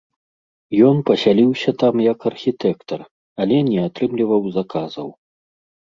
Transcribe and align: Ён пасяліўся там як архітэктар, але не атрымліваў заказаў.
Ён 0.87 0.95
пасяліўся 1.09 1.69
там 1.85 1.95
як 2.09 2.19
архітэктар, 2.31 2.99
але 3.45 3.57
не 3.71 3.79
атрымліваў 3.87 4.53
заказаў. 4.61 5.07